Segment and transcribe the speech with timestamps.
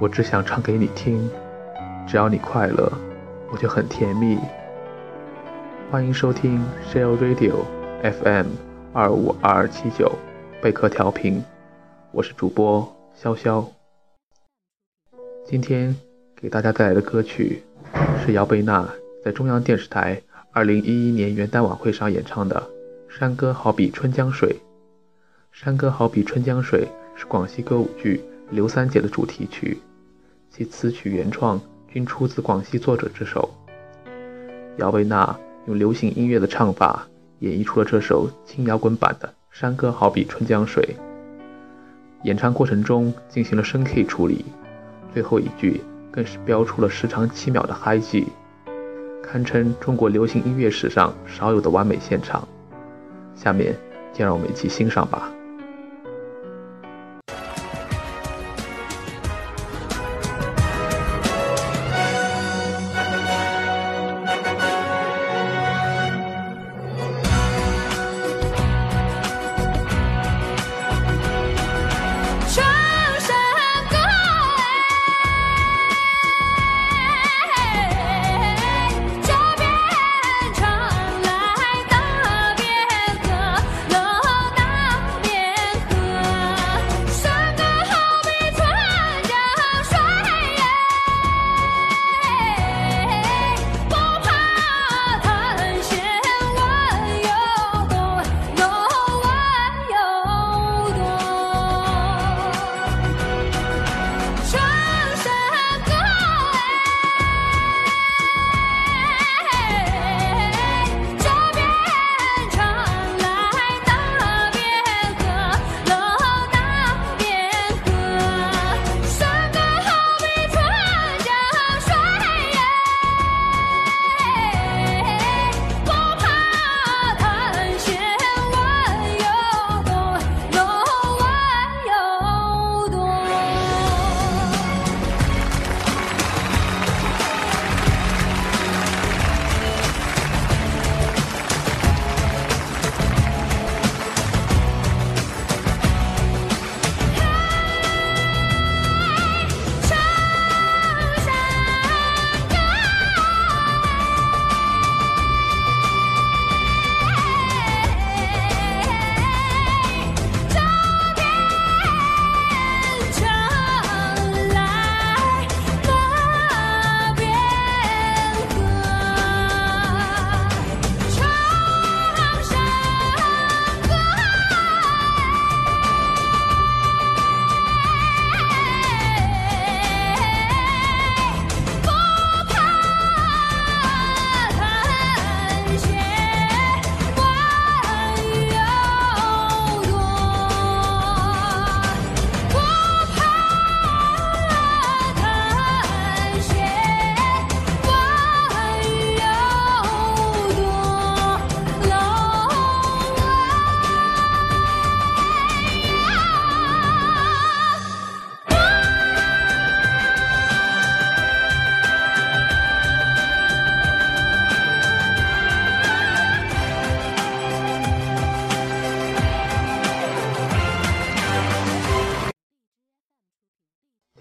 [0.00, 1.28] 我只想唱给你听，
[2.08, 2.90] 只要你快乐，
[3.52, 4.38] 我就很甜蜜。
[5.90, 7.56] 欢迎收听 Shell Radio
[8.02, 8.46] FM
[8.94, 10.10] 二五二二七九
[10.62, 11.44] 贝壳调频，
[12.12, 13.62] 我是主播潇潇。
[15.44, 15.94] 今天
[16.34, 17.62] 给大家带来的歌曲
[18.24, 18.88] 是姚贝娜
[19.22, 22.66] 在中央电视台二零一一年元旦晚会上演唱的
[23.18, 24.48] 《山歌好比春江水》。
[25.52, 26.88] 《山歌好比春江水》
[27.20, 28.16] 是广西歌舞剧
[28.50, 29.76] 《刘三姐》的主题曲。
[30.50, 33.48] 其词曲原创均出自广西作者之手。
[34.78, 37.06] 姚贝娜用流行音乐的唱法
[37.38, 40.82] 演绎出了这首轻摇滚版的《山歌好比春江水》。
[42.24, 44.44] 演唱过程中进行了升 K 处理，
[45.14, 48.26] 最后一句更是飙出了时长七秒的嗨记，
[49.22, 52.46] 堪称中国流行音乐史上少有的完美现场。
[53.34, 53.74] 下面
[54.12, 55.32] 就让我们一起欣赏吧。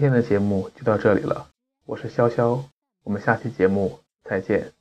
[0.00, 1.46] 今天的节目就到这里了，
[1.84, 2.62] 我是潇潇，
[3.04, 4.72] 我们下期节目再见。